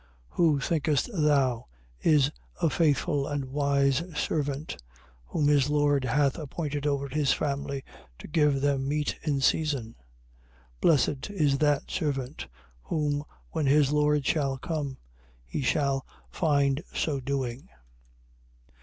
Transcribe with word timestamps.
24:45. 0.31 0.35
Who, 0.37 0.59
thinkest 0.59 1.09
thou, 1.13 1.67
is 2.01 2.31
a 2.59 2.71
faithful 2.71 3.27
and 3.27 3.45
wise 3.45 4.01
servant, 4.17 4.81
whom 5.27 5.47
his 5.47 5.69
lord 5.69 6.05
hath 6.05 6.39
appointed 6.39 6.87
over 6.87 7.07
his 7.07 7.33
family, 7.33 7.83
to 8.17 8.27
give 8.27 8.61
them 8.61 8.87
meat 8.87 9.19
in 9.21 9.41
season? 9.41 9.93
24:46. 10.81 10.81
Blessed 10.81 11.29
is 11.29 11.57
that 11.59 11.91
servant, 11.91 12.47
whom 12.81 13.23
when 13.51 13.67
his 13.67 13.91
lord 13.91 14.25
shall 14.25 14.57
come 14.57 14.97
he 15.45 15.61
shall 15.61 16.03
find 16.31 16.83
so 16.91 17.19
doing. 17.19 17.69